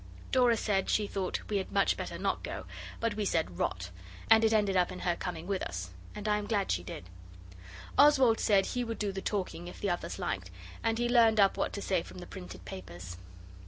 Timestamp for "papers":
12.65-13.17